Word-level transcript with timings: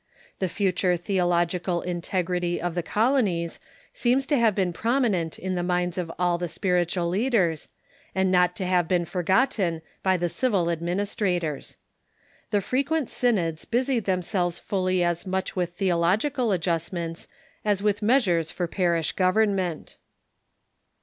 The 0.39 0.49
future 0.49 0.97
theological 0.97 1.81
integ 1.85 2.23
rity 2.27 2.59
of 2.59 2.73
the 2.73 2.81
colonies 2.81 3.59
seems 3.93 4.25
to 4.25 4.35
have 4.39 4.55
been 4.55 4.73
prominent 4.73 5.37
in 5.37 5.53
the 5.53 5.61
minds 5.61 5.95
of 5.99 6.11
all 6.17 6.39
the 6.39 6.49
spiritual 6.49 7.07
leaders, 7.07 7.67
and 8.15 8.31
not 8.31 8.55
to 8.55 8.65
have 8.65 8.87
been 8.87 9.05
forgotten 9.05 9.83
by 10.01 10.17
the 10.17 10.27
civil 10.27 10.71
administrators. 10.71 11.77
The 12.49 12.61
frequent 12.61 13.11
synods 13.11 13.63
busied 13.63 14.05
them 14.05 14.23
selves 14.23 14.57
fully 14.57 15.03
as 15.03 15.27
much 15.27 15.55
with 15.55 15.75
theological 15.75 16.51
adjustments 16.51 17.27
as 17.63 17.83
with 17.83 18.01
measures 18.01 18.49
for 18.49 18.65
parish 18.67 19.11
government. 19.11 19.97